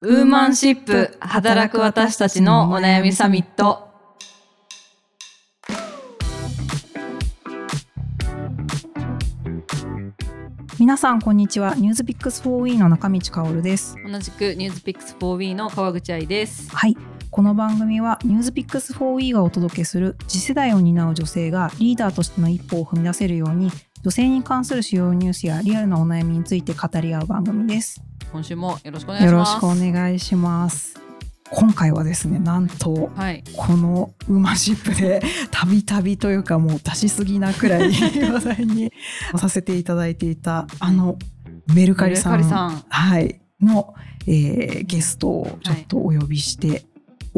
[0.00, 3.88] ウーマンシップ働く私たちのお悩みサミット。
[10.78, 16.70] 皆さんこんにちはニュースピックス 4E の中道香です同じくニュースピックス 4B の川口愛です。
[16.70, 16.96] はい
[17.32, 23.72] この番組はニュースピックス 4E がお届けする次世代を担う女性がリーダーとしての一歩を踏み出せるように
[24.04, 28.00] 女性に関する主要ニュースやリアルなお悩みについて語り合う番組です
[28.32, 29.32] 今週もよろしくお願いします。
[29.32, 31.00] よろしくお願いします
[31.50, 33.42] 今回はですねなんとはい。
[33.56, 38.92] このウーマンシップで たびたびというかもう出しすぎなくらい 話題に
[39.36, 41.16] させていただいていたあの
[41.74, 42.42] メルカリさん
[42.88, 43.94] はい、の、
[44.26, 46.84] えーゲストをちょっとお呼びして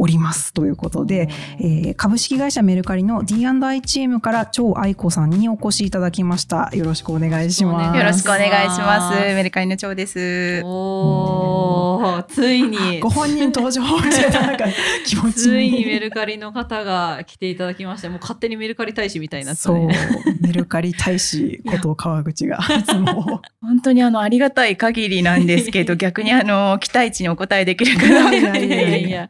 [0.01, 1.29] おりますということで、
[1.59, 6.71] えー株式会社メルカリの D&I チームから超愛子さんにお越しいただきました。
[6.73, 7.97] よろしくお願いします。
[7.97, 9.19] よろしくお願いします。
[9.19, 10.61] メルカリの長です。
[10.63, 14.65] おー、ついに ご、本人登場みたいななんか
[15.05, 19.95] 気持ちついにメルカリの方が来ていただきまして、もう勝手にメルカリ大使みたいになってたそうね。
[20.39, 28.33] メルカリ大使こと川口が いつも本当にあのありがたい限りなんですけど、 逆にあの期待値にお応えできるかな。
[28.33, 29.29] いやいいやいや。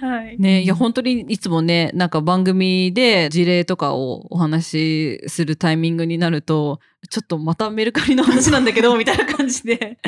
[0.00, 0.38] はい。
[0.38, 9.98] ね、いや本当にいつもねなんか番組で事例とかをお話しするタイミングになるとちょっとまたメルカリの話なんだけど みたいな感じで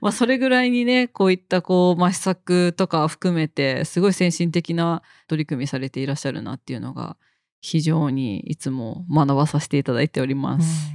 [0.00, 7.16] まあそれぐらいにねこういったこう、まあ、施策とか含めてすごい先進的な取り組みされていらっしゃるなっていうのが
[7.60, 10.92] 非常にいつも学ばさせていただいております。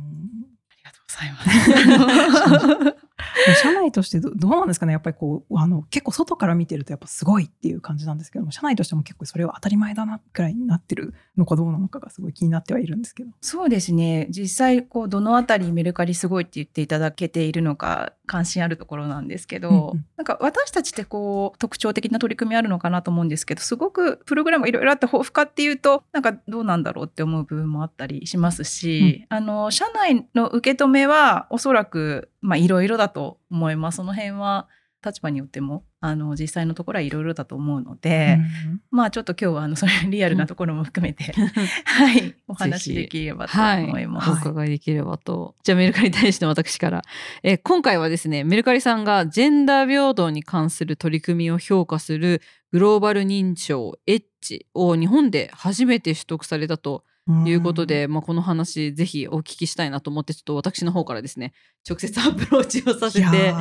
[0.70, 3.06] ありがとうございます。
[3.61, 13.31] 社内としてどどうなんですかねやっぱりこうあの結構外から見てるとやっぱすごいっていう感じなんですけども社内としても結構それは当たり前だなくらいになってるのかどうなのかがすごい気になってはいるんですけど。
[13.41, 14.27] そうですね。
[14.30, 33.97] 実際こうどのあたりメルカリすごいって言っていただけているのか関心あるところなんですけど、うんうんなんか私たちってこう特徴的な取り組みあるのかなと思うんですけど、すごくプログラムがいろいろあって豊富かっていうとなんかどうなんだろうって思う部分もあったりしますし、あの社内の受け止めはおそらくまあいろいろだと思います。
[33.97, 34.67] その辺は
[35.05, 41.31] 立場によってもあの実際のところはいろいろだと思うので、うんまあちょっと今日はあのそれリアルなところも含めて、
[41.85, 44.29] はい お話しできればと思います。
[44.31, 45.55] お伺いできればと。
[45.63, 47.01] じゃあメルカリ大使の私から、
[47.44, 57.03] えー今回はですねメルカリさんがジェンダー平等に関する取り組みを評価するグローバル認証エッジを日本で初めて取得されたと
[57.45, 61.53] いうことで、まあ、この話ぜひお聞きしたいなと思ってちょっと私の方からですね
[61.88, 63.53] 直接アプローチをさせて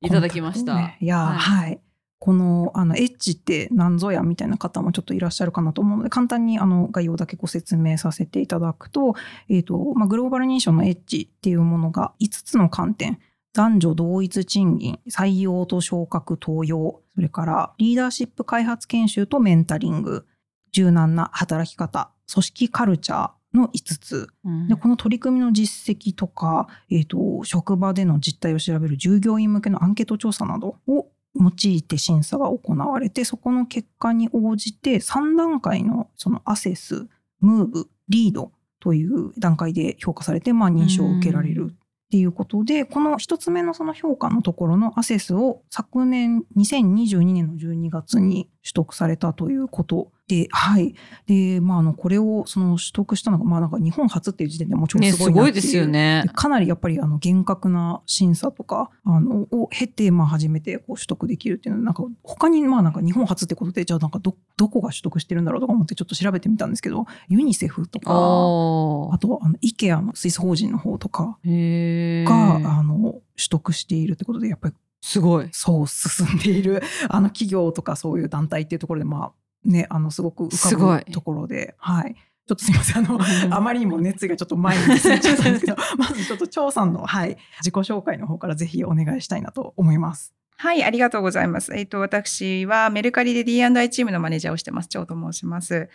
[0.00, 0.72] いただきました。
[0.74, 1.36] コンタクトねいやーはい。
[1.36, 1.80] はい。
[2.20, 9.14] このあのエッジって何ぞやみたいな方もちょっといらっしゃるかなと思うので簡単にあの概要だけご説明させていただくと,、
[9.48, 13.18] えーとまあ、グローバル認証のエッジっていうものが5つの観点。
[13.52, 17.00] 男女同一賃金採用と昇格登用。
[17.14, 20.26] それからリーダーシップ開発研修とメンタリング。
[20.72, 24.28] 柔軟な働き方組織カルチャーの5つ。
[24.44, 24.68] うん。
[24.68, 37.06] でこの取り組みの実績とか、えー、と職場での実態を調べる従業員向けのアンケート調査などを用いて審査が行われてそこの結果に応じて3段階のそのアセス
[37.40, 41.76] ムーブリードという段階で評価されて、まあ、認証を受けられるっ
[42.10, 50.94] ていうことでこの一つ目のその評価のところのアセスを昨年2022年の12月に取得されたということで、はい。
[51.26, 55.62] で、まあ、あの、これをその取得したのが、まあ、なんか日本初っていう時点でもちろんねすごいなっていう。
[55.62, 56.32] すごいですよねで。
[56.32, 75.48] かなりやっぱりあの厳格な審査とかあのを経てまあ初めてこう取得できるっていうのはなんか他にまあなんか日本初ってことでじゃあなんかどどこが取得してるんだろうとか思ってちょっと調べてみたんですけどユニセフとかああとあの IKEA のスイス法人の方とかが、あの取得しているってことでやっぱりすごい。
[75.52, 83.18] そう進んでいる あの企業とかそういう団体っていうところでまあねあのすごく浮すごいかぶところではいちょっとすみませんあの
[83.56, 90.34] あまりにも熱意がちょっと前に出過ぎちゃったんですけど まずちょっと張さんの、はい、自己紹介の方からぜひお願いしたいなと思います。
[90.56, 91.74] はい、ありがとうございます。
[91.74, 95.88] えっ、と、私はメルカリで D&I チームのマネージャーをしてます、張と申します。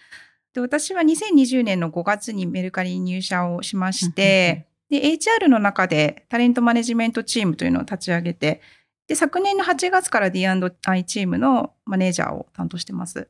[0.55, 8.61] で私は2020年の5月にメルカリに入社をしまして、で、HR の中でタレントマネジメントチームというのを立ち上げて、
[9.07, 13.27] で、昨年の8月から D&I チームのマネージャーを担当してます。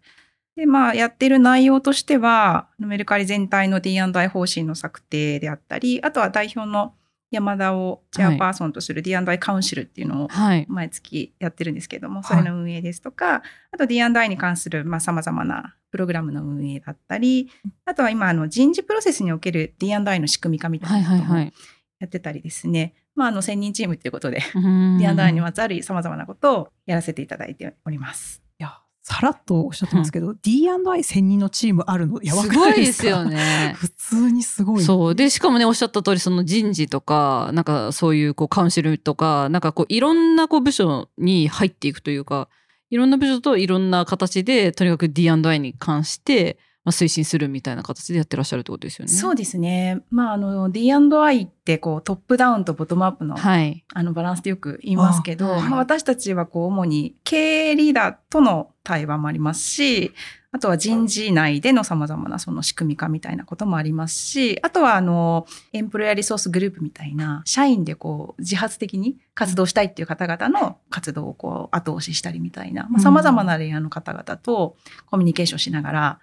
[0.56, 6.94] で、まあ、やってる内容としては、メルカリ全体の D&I 方針の策定であったり、あとは代表の
[7.32, 10.66] 山田をチェアパーソンとする D&I カウンシルっていうのをはい。
[10.70, 17.50] 毎月やってるんですけども、いそれの運営ですとか、あと D&I に関するさまざ、まなプログラムの運営だったり、
[17.86, 21.54] あとは今あの人事プロセスにおける D&I の仕組み化みたいはいなこともはいはい。
[22.00, 28.42] やってたりですね、まあ、あの専任チームということで、うん、D&I にまつわるさまざまなことをやらせていただいております。
[28.60, 32.20] いやさらっとおっしゃってますけど、D&I 専任のチームあるの？
[32.24, 32.76] やばすくないでか？
[32.76, 33.74] ごいですすよね。
[33.78, 35.16] 普通にすごいそう。
[35.16, 42.50] で、しかもね、おっしゃった通り、その人事とか、なんかそういうこうカウンシルとか、なんかこういろんなこう部署に入っていくというか、
[42.90, 49.12] いろんな部署といろんな形で、とにかく D&I に関して、まあ、推進するみたいな形でやってらっしゃるってことですよね。
[49.12, 50.04] そうですね。
[50.12, 53.84] まあ、あの D&I ってこうトップダウンとボトムアップの,、はい。
[53.92, 60.14] あのバランスでよく言いますけど、あはいまあ、私たちはこう主に経営リーダーとの対話もありますし、
[60.52, 74.78] あとは人事内でのさまざまなその仕組み化みたいなこともありますし、あとはあのエンプロイヤーリソースグループみたいな社員でこう自発的に活動したいっていう方々の活動をこう後押ししたりみたいなさまざ、まなレイヤーの方々と
[75.08, 76.20] コミュニケーションしながら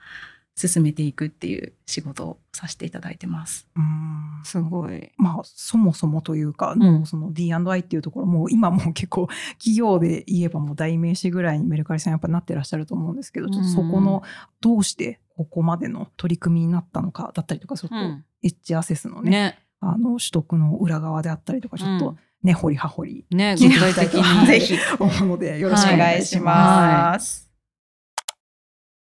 [0.55, 3.67] 進めていくっていう仕事をさせていただいてます。
[3.75, 5.11] うんすごい。
[5.17, 9.29] まあそもそもというか、うその D&I っていうところもう今もう結構
[9.59, 14.23] 企業で言えばもう代名詞ぐらいにメルカリさんやっぱなってらっしゃると思うんですけど、ちょっとそこの
[14.61, 18.25] どうしてここまでの取り組みになったのかだったりとかちょっとうん。
[18.45, 19.59] エッジアセスのね,、ね。
[19.81, 24.47] あの取得の裏側であったりとかちょっとね、掘り葉掘りね、具体てみたいと的に。
[24.47, 27.15] ぜひ思うのでよろおしくお願願いします。
[27.15, 27.42] ます。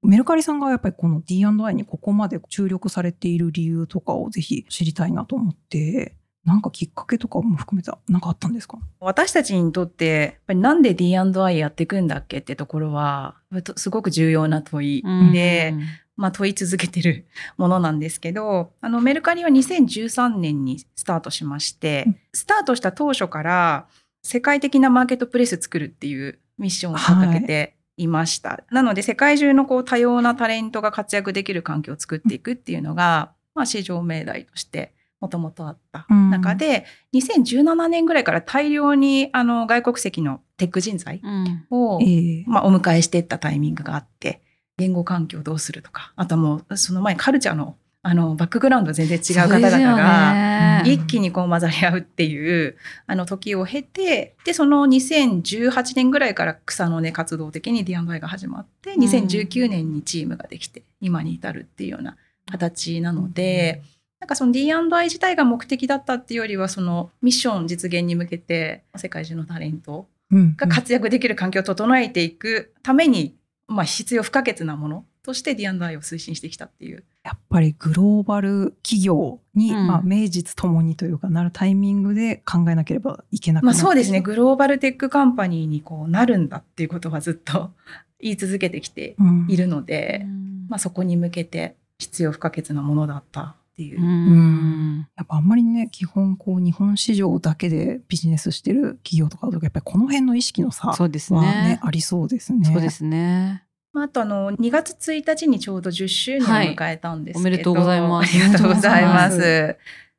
[0.06, 6.14] メルカリさんがやっぱりこの D&I にここまで注力されている理由とかをぜひ知りたいなと思って、
[6.44, 8.78] なんかきっかけとかも含めた、なんかあったんですか？
[9.00, 13.34] 私たちにとってやっぱりなんで D&I やっていくんだっけってところは
[13.76, 15.32] すごく重要な問いうん。
[15.32, 15.74] で、
[16.16, 17.26] まあ、問い続けてる
[17.58, 22.16] ものなんですけどあのメルカリは2013年にスタートしまして、うん。
[22.32, 23.86] スタートした当初から
[24.22, 28.64] 世界的なマーケットプレイス作るっていうミッションを掲げていました。
[28.70, 36.84] なので世界中のこう多様なタレントが活躍できる環境を作っていくっていうのが、まあ、市場命題としてもともとあった中で、
[37.14, 41.66] 2017年ぐらいから大量にあの外国籍のテック人材うん。
[41.70, 44.42] を、ええまあ、お迎えしていったタイミングがあって
[44.76, 47.76] 言語環境をどうするとかあとはもうその前にカルチャーの
[48.08, 52.76] あのバックグラウンド全然違う方々がが一気にこう混ざり合うっていう
[53.08, 59.02] あの時を経てでその2018年ぐらいから草の根活動的に D&I が始まってうん。
[59.02, 62.16] 2019年にチームができて今に至るっていうような
[62.48, 63.82] 形なので。
[64.18, 70.56] なんかその D&I 自体が目的だったっていうよりはそのミッション実現に向けて世界中のタレントうん。
[70.56, 73.36] が活躍できる環境を整えていくために、
[73.68, 77.02] まあ、必要不可欠なものとして D&I を推進してきたっていう。
[77.24, 87.72] やっぱりグローバル企業に、うんまあ、名実ともにというかなるタイミングで考えなければいけなくなまあ、そうですねグローバルテックカンパニーにこうなるんだっていうことはずっと
[88.22, 90.24] 言い続けてきてうんいるので、
[90.68, 94.00] まあ、そこに向けて必要不可欠なものだったっていう。
[94.00, 95.06] うん。
[95.16, 101.80] やっぱあんまりね基本こう日本市場だけでビジネスしてる企業とかだとやっぱりこの辺の意識の差はそうですねね。
[101.82, 102.64] ありそうですね。
[102.64, 103.65] そうですね。
[103.96, 108.30] まあ、あとあの2月1日にちょうど10周年を迎えたんですけど、はいおめでとうございます。
[108.30, 109.38] ありがとうございます。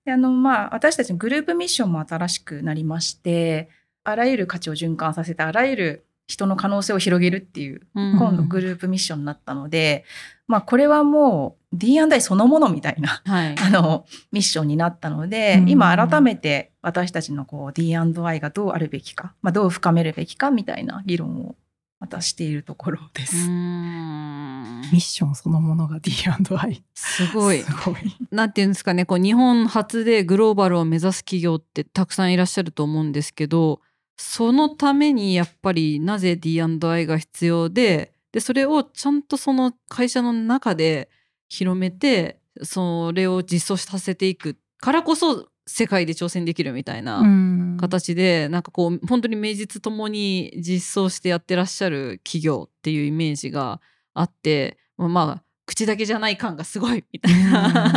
[0.03, 3.69] であのまあ私たちのグループミッションも新しくなりまして
[4.03, 8.17] あらゆる価値を循環させてあらゆる人の可能性を広げるっていううん。
[8.17, 10.05] 今度グループミッションになったので、
[10.47, 13.55] まあこれはもう D&I そのものみたいなはい。
[13.61, 15.69] あのミッションになったので、うん。
[15.69, 21.55] 今改めて私たちのこう D&I がどうあるべきか、まあ、どう深めるべきかみたいな議論を
[21.99, 23.35] またしているところです。
[23.35, 27.59] うんミッションそのものが D&I すごい。
[27.59, 27.95] すごい。
[28.31, 33.81] なんていうんですかね、こう日本初でグローバルを目指す企業ってたくさんいらっしゃると思うんですけど、
[34.15, 41.09] そのためにやっぱりなぜ D&I が必要で、で、それをちゃんとその会社の中で
[41.49, 47.19] 広めて、それを実装させていくからこそ世界で挑戦できるみたいな。
[47.19, 53.79] うん形でなんかこう本当に名実ともに実装してやってらっしゃる企業っていうイメージが
[54.15, 57.93] あってまあまあ口だけじゃない感がすごいみたいな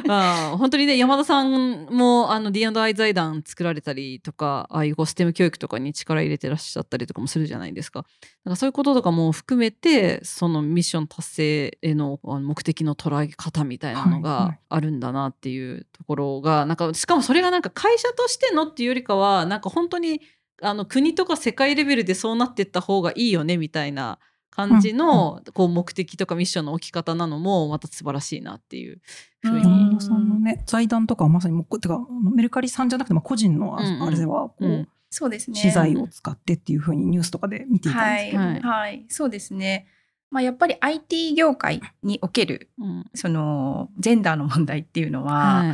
[0.11, 8.05] まあ本当にね山田さんもあの D&I 財団作られたりとかああいうこうステム教育とかに力入れてらっしゃったりとかもするじゃないですか。
[8.43, 20.19] なんかそういうこととかも含めてそのミッション達成への目的の捉え方みたいなのはいはがいあるんだなっていうところがなんかしかもそれがなんか会社としてのっていうよりかはなんか本当に
[20.61, 24.19] あの国とか世界レベルでそうなってった方がいいよねみたいな
[24.51, 29.01] 感じのこう目的とかミッションの置き方なのもまた素晴らしいなっていう
[29.41, 29.65] ふうに。
[29.65, 29.79] うん。
[29.89, 31.99] 山田さんのね財団とかはまさにもうこてか
[32.35, 34.87] メルカリさんじゃなくてまあ個人のあれではこう、うん。
[35.09, 35.59] そうですね。
[35.59, 38.61] 資材を使ってっていうふうにニュースとかで見ていたんですけど、はい、はい。
[38.61, 39.87] はい、そうですね。
[40.29, 43.05] まあ、やっぱり IT 業界におけるうん。
[43.13, 45.73] そのジェンダーの問題っていうのは、はい。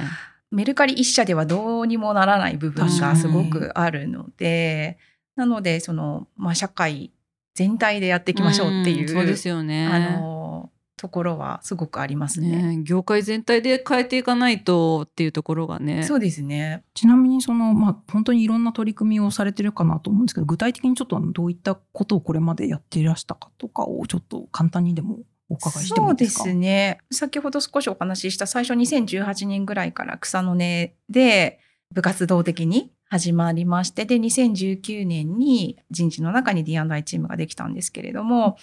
[0.50, 4.98] メルカリ一社ではどうにもならない部分がすごくあるので、
[5.36, 7.12] なので、その、まあ、社会
[7.58, 9.88] 全体でやっていきましょうっていう、んそうですよね。
[9.88, 12.76] あの、ところはすごくありますね。
[12.76, 16.04] ね業界全体で変えていかないとっていうところがね。
[16.04, 16.84] そうですね。
[16.94, 25.18] ちなみにその、まあ、本当にいろんな取り組みをされてるかなと思うんですけど、具体的にちょっとどういったことをこれまでやっていらしたかとかをちょっと簡単にでも
[25.50, 26.44] お伺いしてもいいですか？
[26.44, 27.00] そうですね。
[27.12, 31.60] 先ほど少しお話しした最初2018年ぐらいから草の根で
[31.92, 38.58] 部活動的に始まりまして、で、2019年に人事の中に D&I チームができたんですけれども、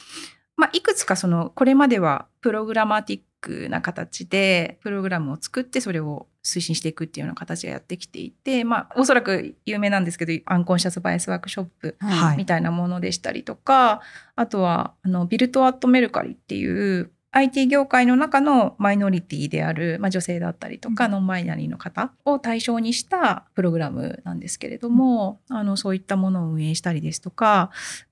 [0.57, 12.37] まあ、いくつかその、これまではプログラマティックな形で、プログラムを作ってそれを推進していくっていうような形でやってきていて、まあ、おそらく有名なんですけど、アンコンシャスバイアスワークショップはい。
[12.37, 14.03] みたいなものでしたりとか、
[14.37, 21.11] あとは、あの、ビルトアットメルカリっていう、IT 業界の中のマイノリティである、まあ、女性だったりとか、うん。
[21.11, 27.71] ノンバイナリーの方を対象にしたプログラムなんですけれども、あの、そういったものを運営したりですとか、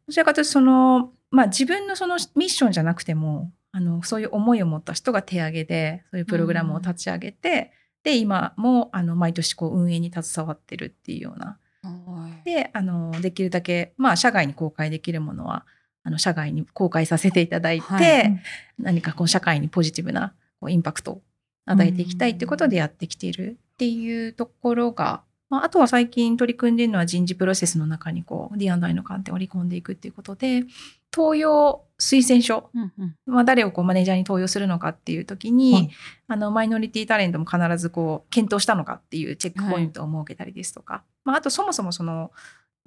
[0.09, 7.71] どちらかというとその、まあ、自分のそのミッションじゃなくても、あの、そういう思いを持った人が手挙げで、そういうプログラムを立ち上げて、
[8.03, 11.59] で、今も、あの、毎年こう、運営に携わってるっていうような。
[11.83, 12.45] はい。
[12.45, 15.65] で、あの、できるだけ、まあ、社外に公開できるものは、
[16.05, 18.41] あの、社外に公開させていただいて、はい
[18.79, 21.23] 何かこう、社会にポジティブなこうインパクトを
[21.67, 30.65] 与えていきたいっていうことでやってきているっていうところが、まあ、あとは最近取り組んでいるのは人事プロセスの中にこう、D&I の観点を織り込んでいくっていうことで、
[31.15, 35.91] 登用推薦書、うんうんまあ、誰をこうマネージャーに登用するのかっていう時に、はい。
[36.29, 42.33] あのマイノリティタレントも必ずこう検討したのかっていうチェックポイントを設けたりですとか、まあ、あとそもそもその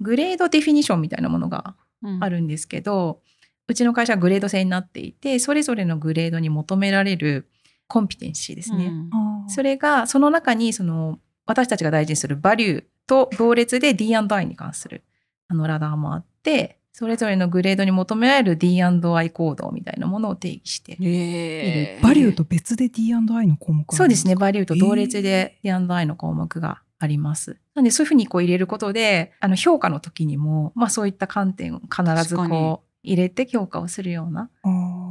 [0.00, 1.85] グレードデフィニションみたいなものがうん
[2.20, 3.20] あるんですけど、
[3.68, 7.48] うちの会社はグレード制になっていてそれぞれのグレードに求められる
[7.88, 8.86] コンピテンシーですね。
[8.86, 9.48] うん。
[9.48, 15.04] それがその中にその私たちが大事にするバリューと同列で D&I に関する
[15.48, 22.02] あのラダーもあってそれぞれのグレードに求められる D&I 行動みたいなものを定義してえー。
[22.02, 24.34] バリューと別で D&I の項目そうですね。
[24.34, 27.58] バリューと同え列で D&I の項目があります。
[27.74, 34.50] なので、そういうふうにこう入れることで、あの、評価の時にも、まあそういった観点を必ずこう入れて評価をするような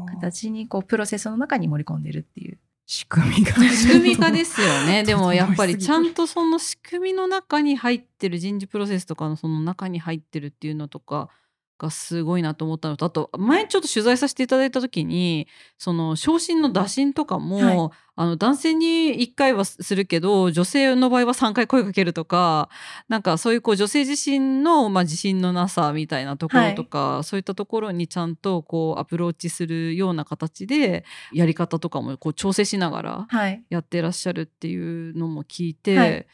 [0.07, 2.59] 形に、こう、プロセスの中に盛り込んでるっていう。
[2.87, 5.01] 仕組みが仕組み化ですよね。
[5.07, 11.29] でもやっぱりちゃんととその仕組みの中に入ってる人事プロセスとかのその中に入ってるっていうのとか
[11.77, 17.89] がすごいなと思ったのとあと前ちょっと取材させていただいた時にその昇進の打診とかも、はい。
[18.17, 22.69] あの男性に1回はするけど女性の場合は3回声かけるとか
[23.09, 31.03] なんかそういうこう女性自身の、まあ、自信のなさみたいなところとか、そういったところにちゃんとこうアプローチするような形で
[31.33, 33.65] やり方とかもこう調整しながらはい。
[33.69, 36.27] やってらっしゃるっていうのも聞いて、はい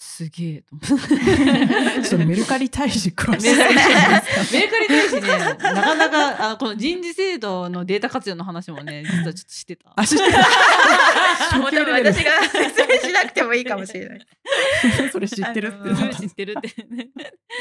[0.00, 2.06] すげえと思って。
[2.08, 9.92] ちょっとメルカリ大使詳しいメルカリ大使ね、なかなかあこの人事制度のデータ活用の話もね、 実はちょっとしてた。
[9.96, 10.24] あ知って
[11.58, 14.20] もう多分私が説明しなくてもいいかもしれない。
[14.20, 17.08] た それ知ってるって知ってるってね。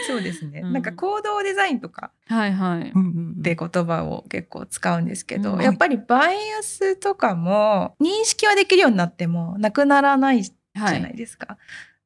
[0.06, 0.60] そうですね。
[0.63, 2.89] うんなんか行動デザインとかはいはい。
[2.89, 11.58] って言葉を結構使うんですけど、うんやっぱりバイアスとかも認識はできるようになってもなくならないじはゃないですか。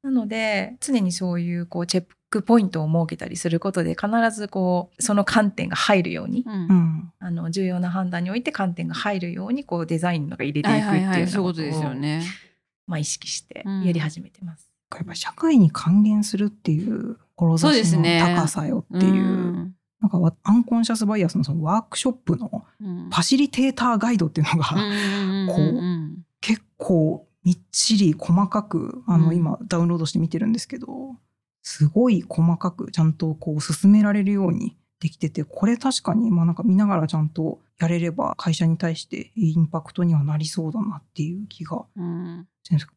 [0.03, 6.53] なので常にそういうこうチェックポイントを設けたりすることで必ずこうその観点が入るように、うん。
[6.53, 7.13] うん。
[7.19, 12.23] あの重要な判断において観点が入るようにこうデザインのが入れていくっていうそういうことですよね。
[12.87, 13.83] まあ、意識してうん。
[13.83, 14.71] やり始めてます。
[14.95, 17.17] やっぱ社会に還元するっていう
[17.57, 18.35] そうで志のすね。
[18.35, 19.75] 高さよっていううん。
[19.99, 29.35] なんかわアンコンシャスバイアスのそのワークショップのうんファシリテーターガイドっていうのが、うんうんこううん結構みっちり細かくあの、うん。
[29.35, 31.15] 今ダウンロードして見てるんですけど
[31.63, 42.47] すごい細かくちゃんとこう進められるようにできててこれ確かにまあなんか見ながらちゃんとやれれば会社に対してインパクトにはなりそうだなっていう気がうん。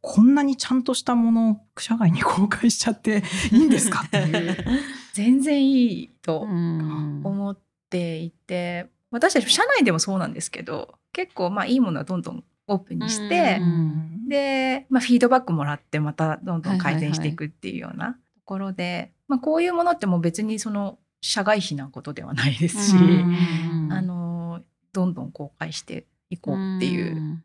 [0.03, 4.57] こんなにちゃんとしたものを社外に公開しちゃって いいんですかっていう。
[5.15, 7.23] 全然いいとうん。
[7.25, 7.59] 思っ
[7.89, 14.29] ていて、私たち社内でもそうなんですけど結構まあいいものはどんどんオープンにして、うん。
[14.29, 23.93] で、まあ、フィードバックもらってまたどんどん改善していくっていうようなところで、まあ、こういうものってもう別にその社外費なことではないですし、うん。
[23.93, 24.61] あの
[24.93, 27.45] どんどん公開していこうっていううん。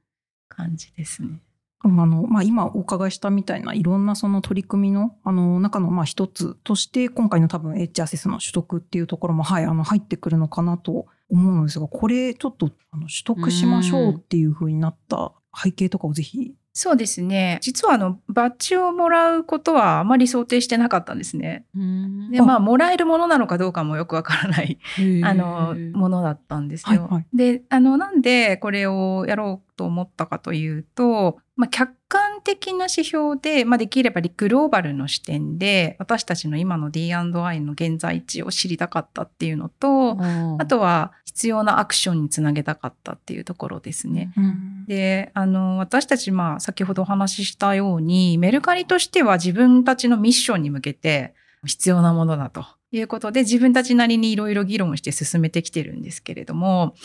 [0.49, 1.39] 感じですね。
[1.81, 17.57] あのまあ、今お伺いしたみたいないろんなその取り組みのあの中のまあ一つとして今回の多分 H アセスの取得っていうところも、はい、あの入ってくるのかなと思うのですがこれちょっとあの取得しましょうっていうふうになった背景とかをぜひそうですね。
[17.61, 21.65] 実はあの、バッジをもらうことはあまり想定してなかったんですね。
[21.75, 24.79] うんで、まあ、もらえるものなのかどうかもよくわからない、
[25.23, 27.01] あの、ものだったんですよ。
[27.01, 40.17] はいはいで、あの、なんでこれをやろうと思ったかというと、まあ、客観的な指標で、まあ、できればグローバルの視点で、私たちの今の D&I の現在地を知りたかったっていうのと、
[40.57, 44.31] あとは必要なアクションにつなげたかったっていうところですね。
[44.37, 44.85] うん。
[44.87, 51.33] で、あの、私たち、まあ、先ほどお話ししたように、メルカリとしては自分たちのミッションに向けて
[51.65, 52.65] 必要なものだと。
[52.91, 56.95] いうことで、自分たちなりにいろいろ議論して進めてきてるんですけれども、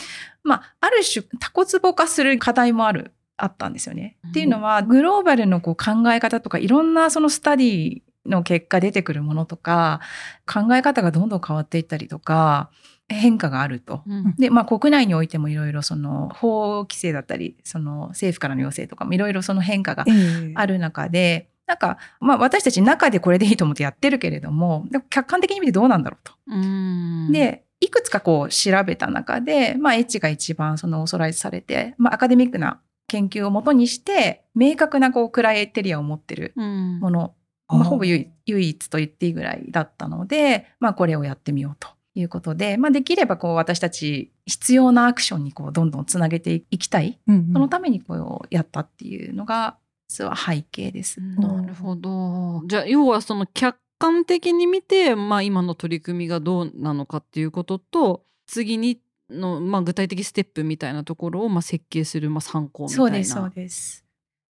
[0.43, 4.17] まあ、ある種、タコツボ化する課題もある、あったんですよね。
[4.23, 10.01] うんっていうのは、グローバルのこう考え方とか、いろんなそのスタディの結果出てくるものとか、
[10.45, 12.69] 考え方がどんどん変わっていったりとか、
[13.07, 14.01] 変化があると。
[14.07, 26.33] うんで、まあ国内においてもいろいろその法規制だったり、その政府からの要請とかもいろいろその変化がええある中で、なんか、まあ私たち中でこれでいいと思ってやってるけれども、客観的に見てどうなんだろうと。
[26.47, 37.33] うんで、いくつかこう調べた中で、まあエッジが一番そのオーソライズされて、まあアカデミックな研究をもとにして、明確なこうクライテリアを持ってるうんもの、
[37.67, 47.19] まあ、ほぼ唯一唯一と言っていいぐらいだったので、まあこれをやってみようということで、まあできればこう私たち必要なアクションにこうどんどんつなげていきたい。
[47.27, 51.19] うんうんそのためにこうやったっていうのが、実は背景です。
[51.21, 52.63] なるほど。
[52.67, 63.03] じゃあ要はその客観的に見て、まあ、今の取り組みがどうなのかっていうことと次にの、まあ、具体的ステップみたいなところをまあ設計する、まあ、参考みたいな。
[63.03, 64.05] そうです、そうです。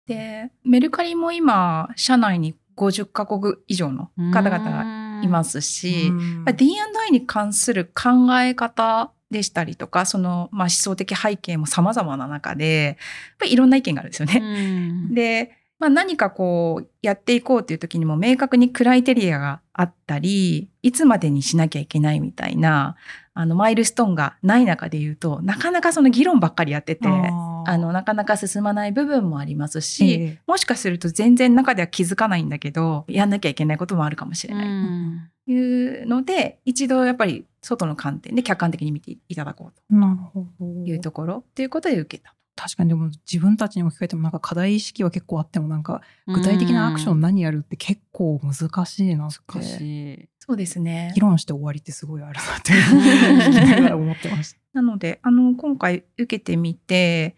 [0.08, 6.12] で、メルカリも今、社内に50カ国以上の方々がいますし、
[6.56, 14.90] D&I に関する考え方でしたりとか、その、まあ、思想的背景も様々な中で、やっぱりいろんな意見があるんですようね。
[14.90, 22.96] んで、まあ、何かこうやっていこうという時にも明確にクライテリアがあったり、いつまでにしなきゃいけないみたいな、
[23.38, 34.68] あのマイルストーンがない中で言うと、なかなかその議論ばっかりやってて、あの、なかなか進まない部分もありますし、ええもしかすると全然中では気づかないんだけど、やんなきゃいけないこともあるかもしれうない。
[34.68, 42.34] んというので、一度やっぱり外の観点で客観的に見ていただこうというところ、ということで受けた。
[42.56, 50.30] 確かにでも自分たちにも聞かれてもなんか課題意識は結構あってもなんか具体的なアクション何やるって結構難しいなって難しい。
[50.48, 51.22] そうですね議。
[51.22, 52.74] 論して終わりってすごいあるなって
[53.52, 54.60] 聞きながら思ってました。
[54.74, 57.36] なので、あの、今回受けてみて、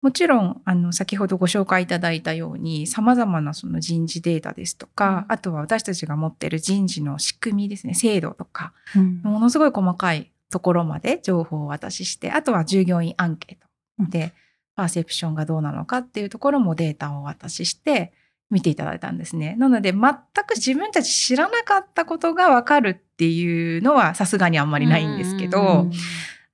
[0.00, 14.32] もちろん、あの、先ほどご紹介いただいたように、様々なその人事データですとか、うんあとは私たちが持っている人事の仕組みですね、制度とか、うんものすごい細かいところまで情報をお渡しして、あとは従業員アンケートで、
[14.76, 18.12] パーセプションがどうなのかっていうところもデータをお渡しして、
[18.50, 19.56] 見ていただいたんですね。
[19.58, 20.02] なので、全
[20.46, 25.92] く自分たち知らなかったことがわかるっていうのはさすがにあんまりないんですけど、うん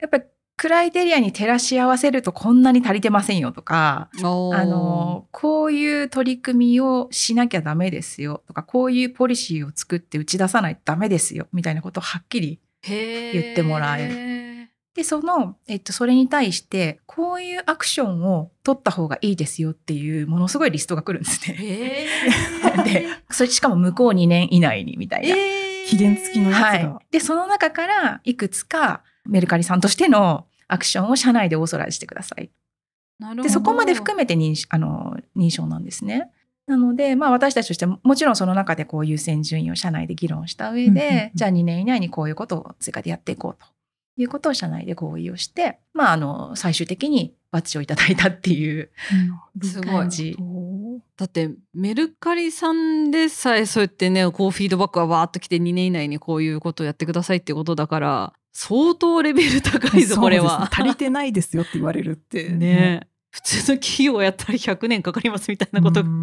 [0.01, 0.25] やっぱり
[0.57, 12.61] クライテリアに照らし合わせるとこんなに足りてませんよとか、あの、こういう取り組みをしなきゃダメですよとか、こういうポリシーを作って打ち出さないとダメですよみたいなことをはっきり。
[12.87, 14.09] 言ってもらえ
[14.95, 21.57] で、その、えっと、それに対して、こういうアクションを取った方がいいですよっていう、ものすごいリストが来るんですね。
[21.59, 25.37] へー で、それしかも向こう2年以内にみたいな。
[25.37, 26.97] えー期限付きのやつが、はい。
[27.11, 32.51] で、その中からいくつかメルカリさんとしてのアクションを社内でオーソライズしてください。
[33.19, 36.31] なるほどで、そこまで含めて認しあの認証なんですね。
[36.67, 43.67] なので、まあ私たちとしても、もちろんその中でこう優先順位を社内で議論した上で、じゃあ2年以内にこういうことを追加でやっていこうと
[44.17, 48.91] いうことを社内で合意をして、まああの、最終的にバッジをいただいたっていう
[49.63, 50.37] すごい。
[51.17, 60.63] だってメルカリさんでさえそうやってねこうフィードバックがわーっと来て2年以内にこういうことをやってくださいっていうことだから相当レベル高いぞこれは。
[60.63, 62.49] ね足りてないですよって言われるって。
[62.49, 66.09] ね普通の企業やったら100年かかりますみたいなことが。
[66.09, 66.23] うん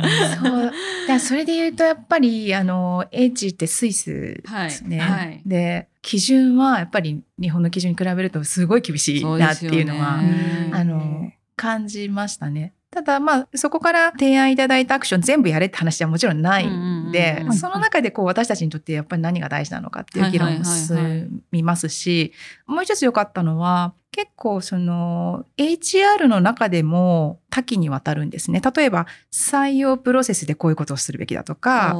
[1.09, 1.19] そう。
[1.19, 4.99] それで言うと、やっぱり、あの、H ってスイスですね。
[4.99, 12.73] はいはいで、基準はやっぱり日本の基準に比べるとすごい厳しいなっていうのは、ねあの、感じましたね。
[12.91, 22.33] ただ、まあ、そこから提案いただいたアクション全部やれって話はもちろんないんでうんうんうん、その中でこう私たちにとってやっぱり何が大事なのかっていう議論も進みますし、
[22.67, 28.61] もう一つ良かったのは、結構その HR の中でも多岐にわたるんですね。
[28.61, 31.95] 例えば採用プロセスでこういうことをするべきだとか、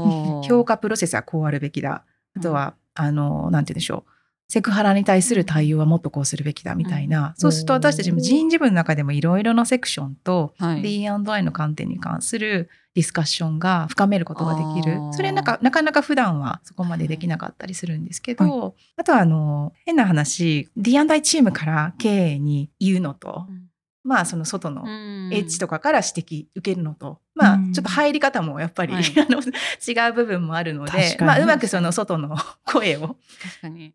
[0.47, 2.03] 評価プロセスはこうあるべきだ。
[2.35, 4.11] あとは、あの、なんて言うんでしょう。
[4.51, 10.81] セクハラに対する対応はもっとこうするべきだみたいな、そうすると私たちも人事部の中でもいろいろなセクションとはい。
[10.81, 14.99] D&I の観点に関するディスカッションが深めることができる。
[15.13, 23.47] それなんかなかなか普段はそこまでできなかったりするんですけど、あとはあの変な話 D&I チームから経営に言うのと、
[24.03, 24.81] まあその外の
[25.31, 32.35] エッジとかかから指摘受けるのと、まあうんちょっと入り方もやっぱり、はい あの違う部分もあるのでまあ、うまくその外の
[32.65, 33.17] 声を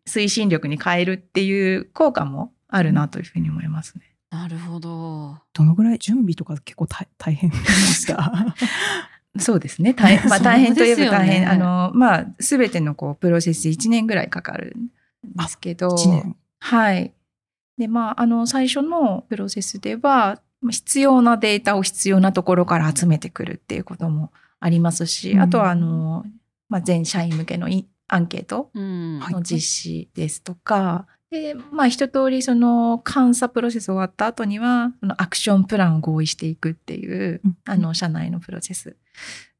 [0.05, 4.03] 推進力に変えるっていう効果もあるなというふうに思いますね。
[4.29, 8.55] なるほどどのぐらい準備とか結構大大変でした
[9.39, 9.93] そうですね。
[9.93, 11.49] 大変、 まあ大変といえば大変。
[11.49, 14.89] あの、まあ、すべてのこう、プロセスで1年ぐらいかかるん
[15.35, 15.89] ですけど。
[15.89, 17.13] 1年はい。
[17.77, 25.39] で、まあ、あの、最初のプロセスでは、まあ必要なデータを必要なところから集めてくるっていうこともありますし、うん。
[25.41, 26.25] あとは、あの、
[26.67, 27.67] まあ、全社員向けの
[28.07, 37.57] アンケートの実施ですとか、で、まあ、一通りその監査プロセス終わった後には、そのアクションプランを合意していくっていう、うん。
[37.65, 38.95] あの、社内のプロセス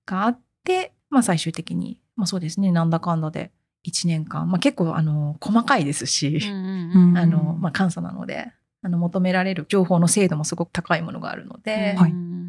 [0.06, 3.52] があって、まあ、最終的に、まあ、そうですね、なんだかんだで
[3.88, 6.40] 1年間、まあ、結構、あの、細かいですし、
[7.72, 11.96] 監査なので、あの、求められる情報の精度もすごく高いものがあるので、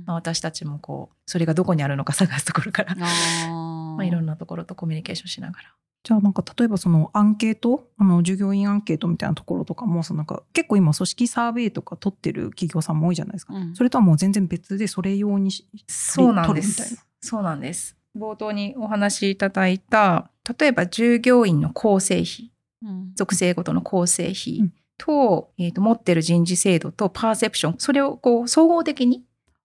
[0.07, 2.95] まあ、私たちもこう、それがどこにあるのか探すところから、
[3.49, 5.75] まあ、いろんなところとコミュニケーションしながら。
[6.05, 7.91] じゃあなんか例えばそのアンケート？
[7.99, 13.75] あの従業員アンケートみたいなところとかもそのなんか結構今組織サーベイとか取ってる企業さんも多いじゃないですか、うん。
[13.75, 16.97] それとはもう全然別でそれ用にしそうなんで取るみたいな。
[16.97, 17.07] す。
[17.21, 17.98] そうなんです。
[18.19, 22.53] 冒頭にお話しいただいた、例えば従業員の構成比、
[22.83, 29.25] うん属性ごとの構成う比んと、えーと持ってる人事制度とパーセプション、それをこう総合的に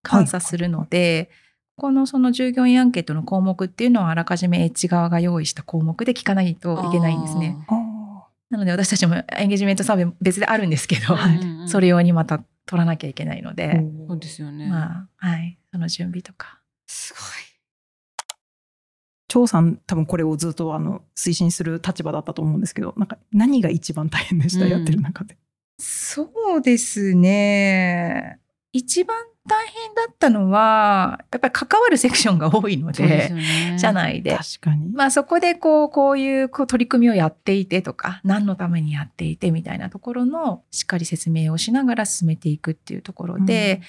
[0.10, 1.30] 監査するので、
[1.76, 7.58] このその従業員アンケートの項目っていうのはあらかじめエッジ側が用意した項目で聞かないといけないんですね。
[7.68, 14.68] あなので私たちもエンゲージメントサーベイ別であるんですけど、はいうんうんそれ用にまた取らなきゃいけないのーで、そうですよね。
[14.68, 16.60] まあ、はい、その準備とか。
[16.88, 17.53] すごい。
[19.34, 25.38] 張さん多分これをずっとあの推進する立場だったと思うんですけどなんか何が一番大変でした、うんやってる中で。
[25.80, 28.40] そうですね。
[28.72, 29.18] 一番
[29.48, 33.32] 大変だったのは、やっぱり関わるセクションが多いので。
[33.78, 34.32] 社内で。
[34.32, 43.82] 確かに、まあそこでこう、こういうこう取り組みをやっていてとか、何のためにやっていてみたいなところのしっかり説明をしながら進めていくっていうところで、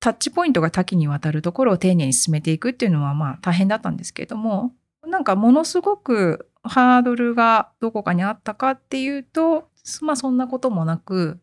[0.00, 4.72] タッチポイントが多岐にわたるところを丁寧に進めていくっていうのはまあ大変だったんですけれども、
[5.06, 9.68] なんかものすごくハードルがどこかにあったかっていうと、
[10.00, 11.40] まあそんなこともなく、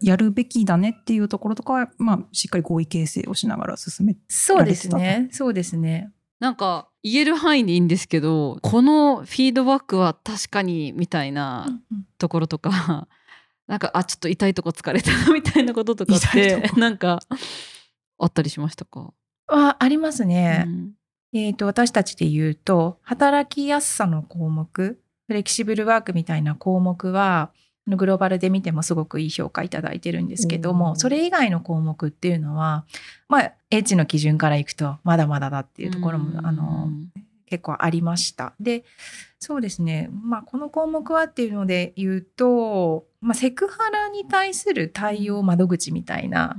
[0.00, 5.28] やるべきだねっていうところとかは、まあ、しっかり合意形成をしながら進めそうですね。
[5.32, 6.12] そうですね。
[6.40, 11.66] なんか言える範囲でいいんですけど、このフィードバックは確かにみたいな
[12.18, 13.08] ところとか、
[13.66, 17.20] なんかあちょっと痛いとこ疲れたなみたいなこととかって なんか
[18.18, 19.12] あったりしましたか？
[19.48, 20.64] はありますね。
[20.66, 20.92] うん
[21.32, 27.50] えっ、と、私たちで言うと、働きやすさの項目、フレキシブルワークみたいな項目は、
[27.86, 32.84] グローバルで見てもすごくいい評価いただいてるんですけどおも、ーそれ以外の項目っていうのは、
[33.28, 36.90] まあ、エッジの基準からいくと、まだまだだっていうところも、あの、
[37.46, 38.52] 結構ありました。
[38.60, 38.84] で、
[39.38, 40.10] そうですね。
[40.12, 46.56] まあ、この項目はっていうので言うと、まあ、セクハラに対する対応窓口みたいな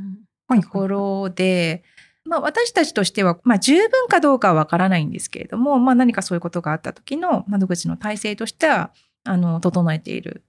[0.48, 1.84] はいところで、
[2.30, 8.92] まあ、私たちとしては、まあ、十分かどうかはわからないんですけれども、まあ、何かそういうことがあった時の窓口の体制としては、
[9.24, 10.44] あの、整えている。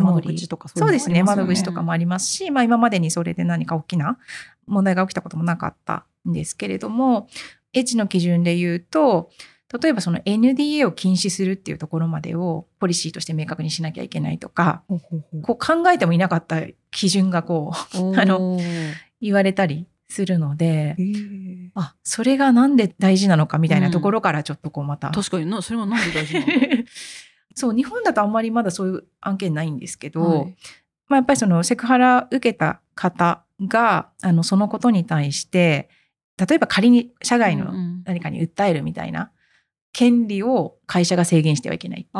[0.00, 1.16] 窓口とかそうですね。
[1.16, 4.18] いのもありま窓口とかもありますし、まあ今までにそれで何か大きな
[4.66, 7.28] 問題が起きたこともなかったんですけれども、
[7.72, 9.30] エッジの基準で言うと、
[9.80, 14.82] 例えばその NDA を禁止するっていうところまでをポリシーとして明確にしなきゃいけないとか、
[15.42, 18.58] こう考えてもいなかった基準がこう あの
[19.20, 20.96] 言われたりするので
[21.74, 26.46] あ、それがなんで大事なのかみたいなところからちょっとこうまた、確かになそれはなんで大事なの？
[27.54, 30.56] そう、日本だとあんまりまだそういう案件ないんですけど、はい。
[31.08, 35.88] まあ、やっぱりそのセクハラ受けた方が、あの、そのことに対して、
[36.36, 38.02] 例えば仮に社外のうんうん。
[38.04, 39.30] 何かに訴えるみたいな
[39.92, 42.12] 権利を会社が制限してはいけないっていう。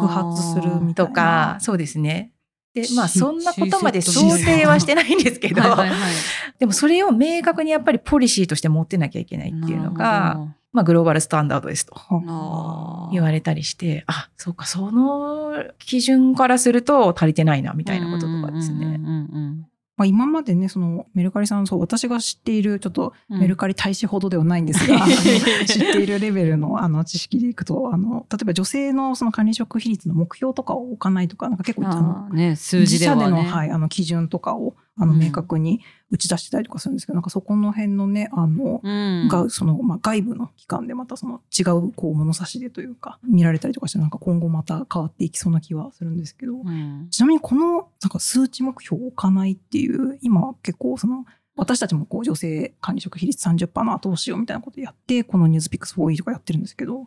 [0.00, 1.08] 告発するみたいな。
[1.08, 2.31] とか、そうですね。
[2.74, 5.90] で、まあ、しそんなことまでし想定はしてないんですけど、はい
[6.58, 11.94] でもそれを明確にやっぱりポリシーとして持ってなきゃいけないっていうのが、ほまあ、グローバルスタンダードですと。
[13.12, 18.98] 言われたりして、あ、そうか、その基準からすると足りてないな、みたいなこととかですね。
[19.98, 25.14] うんうんうんうんまあ、今までねそのメルカリさんそう私が知っているちょっとうんメルカリ大使ほどではないんですが、 あの
[25.66, 33.48] 知っているレベルのあの知識でいくとあの例えば女性のその管理職比率の目標とかを置かないとかなんか結構あのね、数字自社での,、ではね。
[33.48, 35.80] はい、あの基準とかをあのうん明確に
[36.12, 51.24] 打ち出してたりとかするんですけど、なんかそこの辺のねあの、うんがその、まあ、外部の機関でまたその違うこう物差しでというか見られたりとかしてなんか今後また変わっていきそうな気はするんですけど、うんちなみにこのなんか数値目標を置かないっていう今結構その
[51.56, 57.06] 私たちもこう女性管理職比率30%の後押しをみたいなことやってこのニュースピックス 4E とかやってるんですけど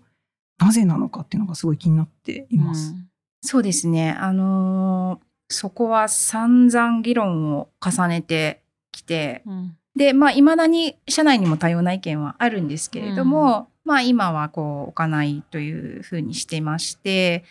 [0.58, 2.96] なぜなのかっていうのがすごい気になっています。
[3.42, 4.12] そうですね。
[4.12, 8.62] あのーそこは散々議論を重ねて
[9.00, 9.78] きて、うん。
[9.96, 17.44] で、まあ、未だに社内にも多様な意見はあるんですけれども、まあ、今はこう、置かないというふうにしてまして、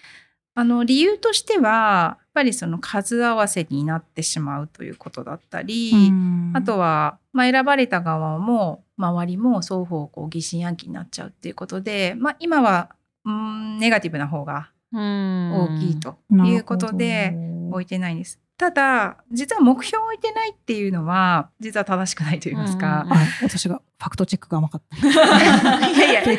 [0.54, 6.52] あの、理由としては、やっぱりその数合わせになってしまうということだったり、うん。
[6.54, 12.90] あとは、まあ、選ばれた側も周りも双方こう疑心暗鬼になっちゃうっていうことで、まあ、今は
[13.24, 17.34] うんネガティブな方が大きいということで
[17.70, 18.40] 置いてないんです。
[18.56, 23.04] ただ実は目標を置いてないっていうのは実は正しくないと言いますか。
[23.42, 24.96] 私がファクトチェックが甘かった。
[25.90, 26.38] いやいやフェ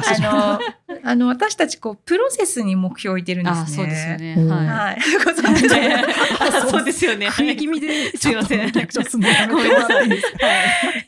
[0.00, 0.60] あの
[1.02, 3.62] あの私たちこうプロセスに目標を置いてるんですね。
[3.62, 4.34] あ、そうですよね。
[4.38, 4.66] うんはい。
[4.66, 4.98] はい。
[5.24, 5.96] ご存知で
[6.40, 7.26] あ そうですよね。
[7.26, 8.86] 食い気味で、すいませんめても
[9.62, 10.38] らっていいですか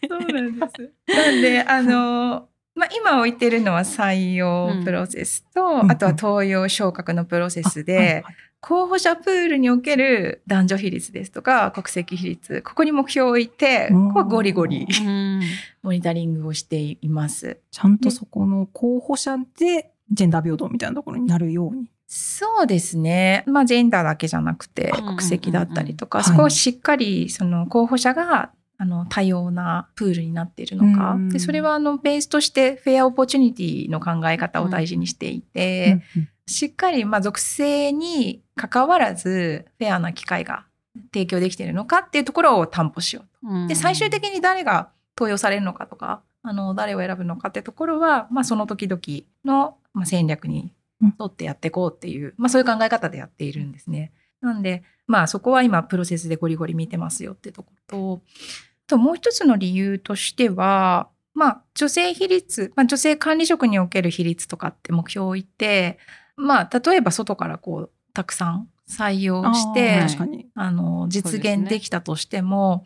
[0.09, 0.91] そうなんです。
[1.09, 8.25] なんで、あの、まあ、今置いてるのは採用プロセスと、うんあとは登用昇格のプロセスで、
[8.63, 15.43] 候補者プールにおける男女比率ですとか国籍比率ここに目標を置いてうんここはゴリゴリうん
[15.83, 17.59] モニタリングをしています。
[17.73, 21.91] ちゃんとそこの候補者でジェンダー平等みたいなところになるように。
[22.07, 23.43] そうですね。
[23.47, 31.13] まあ、ジェンダーだけじゃなくて、うんうんうんうん国籍だったりとか、はいそこをしっかり、その候補者が、あの、多様なプールになっているのか。
[31.13, 40.67] うんで、それは、あの、ベースとして、 fair opportunity の考え方を大事にしていて、うんしっかり、まあ、属性に関わらず、フェアな機会が
[41.13, 43.53] 提供できているのかっていうところを担保しようと。
[43.53, 49.01] うんで、最終的に誰が登用されるのかとか、あの、誰を選ぶのかってところは、まあ、その時々
[49.45, 54.13] の、まあ、戦略に沿ってやっていこうっていう、まあ、そういう考え方でやっているんですね。
[54.41, 65.99] なんで、まあ、そこは今、プロセスでゴリゴリ見てますよってところと、あともう一つの理由としては、まあ、女性比率、まあ、女性管理職における比率とかって目標を置いて、
[66.37, 70.07] まあ、例えば外からこう、たくさん採用して。
[70.55, 72.85] あの、実現できたとしても、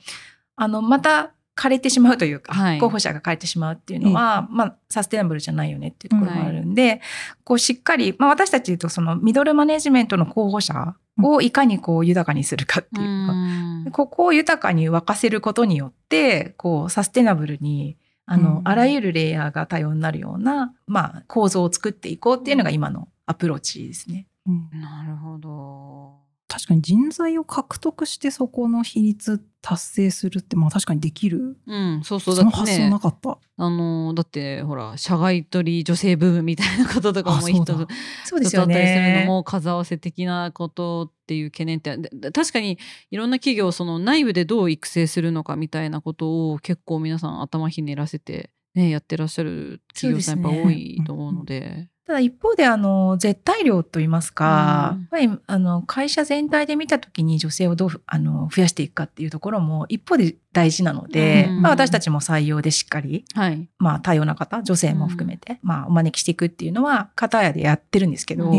[0.55, 2.79] あの、また枯れてしまうというか、はい。
[2.79, 7.01] 候補者が枯れてしまうっていうのは、まあ、サステナブルじゃないよねっていうところもあるんで、
[7.45, 13.91] こう、しっかり、まあ、私たち言うと、その、ミドルマネジメントの候補者をいかにこう、豊かにするかっていうか、うん。
[13.91, 18.69] ここを豊かに沸かせることによって、こう、サステナブルに、あの、うん。
[18.69, 24.27] あらゆるレイヤーが多様になるような、まあ、構造を作っていこうっていうのが今のアプローチですね。
[24.47, 26.27] うんなるほど。
[26.49, 31.59] 確かに人材を獲得してそこの比率達成するってまあ確かにできる。
[31.67, 33.39] うん、そうそうその発想なかった。
[33.57, 37.87] あのだってほら社外取り女性ブームみたいなこととかも 一つ
[38.25, 39.25] そうですたりするのね。
[39.27, 41.99] も数合わせ的なことっていう懸念って
[42.33, 42.79] 確かに
[43.11, 51.91] いろんな企業その内部でどう育成するのかみたいなことを結構皆さん頭ひねらせて、ね、やってらっしゃる企業さんやっぱ多いと思うので。
[52.07, 55.01] ただ一方であの絶対量といいますか、うん。
[55.01, 68.53] やっぱりあの会社全体で見た時に女性をどうあの増やしていくかっていうところも一方で大事なので、うんまあ、私たちも採用でしっかり、はい、まあ、多様な方女性も含めて、まあ、お招きしていくっていうのは片やでやってるんですけど、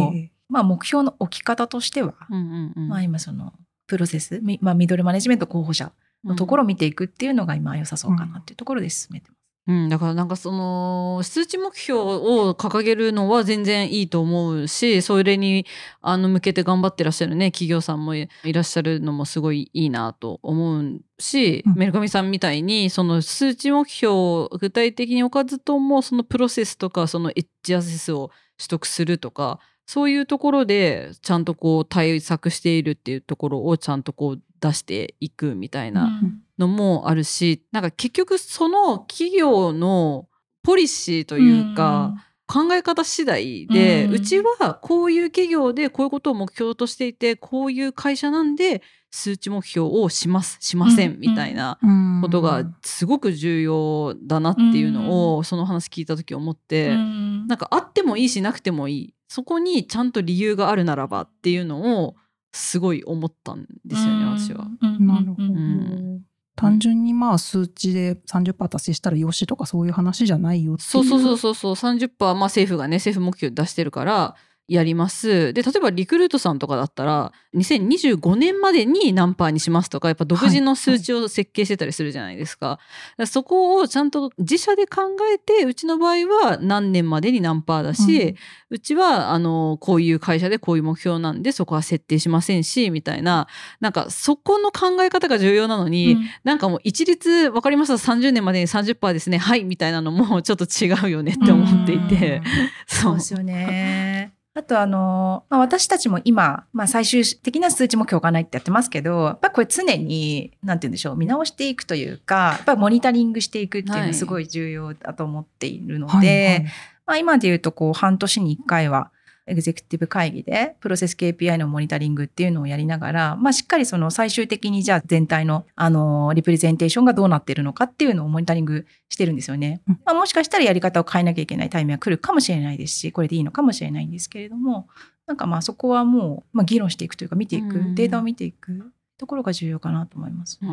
[0.49, 2.89] まあ、目標の置き方としては、うんうんうん。
[2.89, 3.53] まあ、今その
[3.88, 5.93] プロセス、みまあ、ミドルマネジメント候補者
[6.25, 9.37] のところを見ていくっていうのが今良さそうかなっていうところで進めてます。
[9.67, 15.65] うん、だからなんかその数値目標を掲げるのは全然いいと思うしそれに
[16.01, 36.06] あの向けて頑張ってらっしゃるね企業さんもいらっしゃるのもすごいいいなと思うし、うんメルカミさんみたいにその数値目標を具体的に置かずともそのプロセスとかそのエッジアセスを取得するとかそういうところでちゃんとこう対策しているっていうところをちゃんとこう出していくみたいな。
[36.06, 40.28] うんのもあるしなんか結局その企業の
[40.63, 42.13] ポリシーというか、
[42.48, 51.20] 考え方次第で、ううんちはこういう企業でこういうことを目標としていてこういう会社なんで数値目標をしますしません、うん。
[51.20, 52.22] みたいなうん。
[52.22, 57.48] ことがすごく重要だなっていうのを、その話聞いた時思って、うん。
[57.48, 59.13] なんかあってもいいしなくてもいい。
[59.30, 62.15] そこにちゃんと理由があるならばっていうのを
[62.54, 64.67] すごい思ったんですよね、私は。
[65.00, 66.28] なるほど。
[66.58, 70.89] 単純にまあ数値で30%達成したらよしとかそういう話じゃないよっていう。
[70.89, 71.56] そうそうそうそう。
[71.56, 74.36] そう30%まあ政府がね政府目標出してるから
[74.67, 75.53] やります。
[75.53, 82.82] で例えばリクルートさんとかだったら2025年までに何パーにしますとかやっぱ独自の数値を設計してたりするじゃないですか,、だか
[83.19, 85.01] らそこをちゃんと自社で考
[85.34, 88.36] えてうちの場合は何年までに何パーだし、
[88.69, 93.47] うちはあのこういう会社でこういう目標なんでそこは設定しませんしみたいな
[93.80, 102.41] なんかそこの考え方が重要なのに、なんかもう一律分かりました30年までに30%ですねはいみたいなのもちょっと違うよねって思っていて、
[102.86, 104.37] そうですよね。
[104.58, 116.63] あとあの、まあ、私たちも今、まあ、最終的な数値目標がないってやってますけど、やっぱりこれ常に、なんて言うんでしょう、見直していくというか、やっぱりモニタリングしていくっていうのはすごい重要だと思っているので、はいはい。
[117.06, 119.12] まあ、今で言うとこう半年に1回は
[119.47, 129.81] エグゼクティブ会議でプロセス KPI のモニタリングっていうのをやりながら、まあ、しっかりその最終的にじゃあ全体のあのリプレゼンテーションがどうなってるのかっていうのをモニタリングしてるんですよね。
[129.88, 134.88] うんまあ、もしかしたらやり方を変えなきゃいけないタイミングが来るかもしれないですしこれでいいのかもしれないんですけれども
[135.25, 140.60] なんかまあそこはもう、まあ、議論していくというか見ていく、うんデータを見ていくところが重要かなと思います。
[140.62, 140.69] うん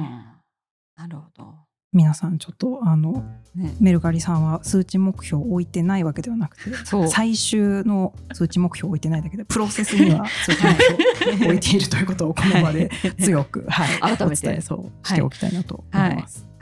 [0.97, 1.55] なるほど。
[1.95, 6.71] 皆さんちょっとあのね、メルカリさんは数値目標を置いてないわけではなくて
[7.07, 14.61] 最終の数値目標を置いてないだけでプロセスには 数値目標を置いているということをこの場で強く、はい、改めて。
[14.61, 16.45] そうしておきたいなと思います。
[16.45, 16.54] はい、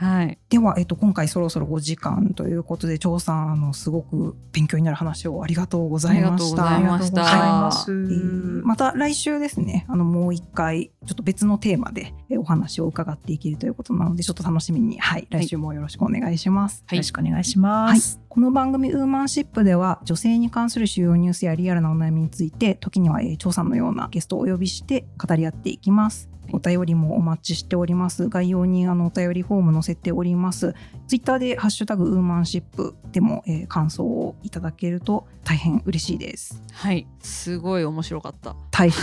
[0.49, 6.75] では、えっと、今回そろそろ5時間ということで張さんあのすごく勉強になる話をありがとうございました。
[6.75, 7.23] ありがとうございました。
[7.61, 7.91] ます。
[7.91, 16.85] えーまた来週ですねあのもう一回ちょっと別のテーマでえーお話を伺っていけるということなのでちょっと楽しみに、はい、来週もよろしくお願いします。
[16.89, 18.22] よろしくお願いします。
[18.33, 26.31] この番組「ウーマンシップ」では女性に関する主要ニュースやリアルなお悩みについて時には、えー、張さんのようなゲストをお呼びして語り合っていきます。
[26.51, 28.29] お便りもお待ちしております。
[28.29, 30.73] 概要にあのお便りフォーム載せております。
[31.07, 36.59] ツイッターでハッシュタグウーマンシップでも、えー感想をいただけると大変嬉しいです。
[36.71, 38.55] はい、すごい面白かった。
[38.71, 38.99] 大使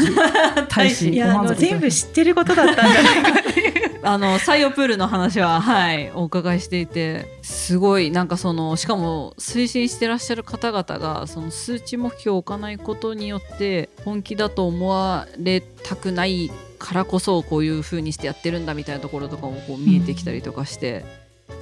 [0.69, 3.90] 大使いやあの全部知ってることだったんじゃないかっていう。
[4.03, 21.05] あの採用プールの話ははいお伺いしていてすごいなんかそのしかも推進してらっしゃる方々がその数値目標を置かないことによって本気だと思われたくないからこそこういう風にしてやってるんだみたいなところとかもこう見えてきたりとかして、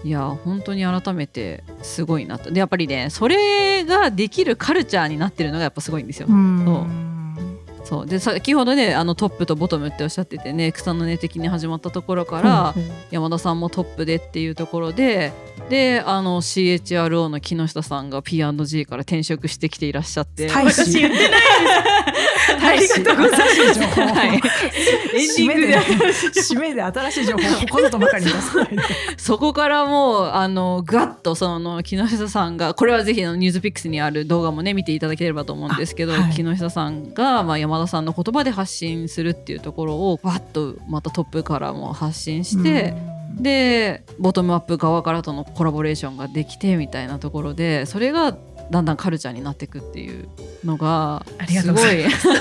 [0.05, 2.51] いや本当に改めてすごいなと。
[2.51, 6.29] でやっぱりねそれができるカルチャーになってるのがやっぱすごいんですよ。
[6.29, 7.18] うん
[7.89, 8.07] そう。
[8.07, 12.75] で先ほどねあのトップとボトムっておっしゃっててね草の根的に始まったところから、
[13.11, 15.33] 山田さんもトップでっていうところで
[15.71, 21.41] であの CHRO の木下さんが P&G から転職してきていらっしゃって、私言ってない
[22.61, 23.49] ありがとうございます。
[23.49, 28.83] 新しい情報をはい、 エンディングで締めで新しい情報をここぞとばかりに出さないで
[29.17, 36.33] そこからもうあのガッとその木下さんがこれはぜひあのニュースピックスにある動画もね見ていただければと思うんですけど、あはい。
[36.33, 42.95] 木下さんが、まあ、山田さんの言葉で発信するっていうところをバッとまたトップからも発信して。
[43.39, 48.37] でボトムアップ側からとのコラボレーションができてみたいなところでそれが
[48.71, 50.29] だんだんカルチャーになっていくっていう
[50.65, 52.21] のがありがとうございます。
[52.21, 52.39] すごい。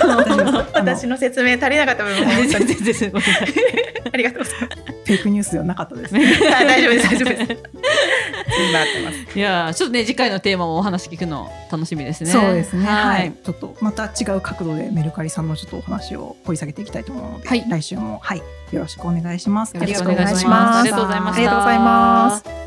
[0.73, 2.35] 私の説明足りなかった部分 あ
[4.17, 4.87] りがとうございます。
[5.05, 6.13] フェイクニュースではなかったです。
[6.13, 7.09] ね あ大丈夫です。
[7.09, 7.43] 大丈夫です。
[8.69, 9.37] 今合ってます。
[9.37, 12.31] いやーちょっとね次回のテーマもお話聞くの楽しみですね。
[12.31, 12.85] そうですね。
[12.85, 13.27] ははい。
[13.27, 17.65] い、ちょっとまた違う角度でメルカリさんのちょっとお話を掘り下げていきたいと思うので、はい。
[17.69, 18.41] 来週もはい。
[18.71, 19.75] よろしくお願いします。
[19.75, 20.79] よろしくお願いします。
[20.81, 22.47] ありがとうございましたありがとうございました。
[22.47, 22.66] ありがとうございます。